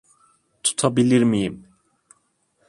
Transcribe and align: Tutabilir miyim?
Tutabilir 0.63 1.21
miyim? 1.23 1.67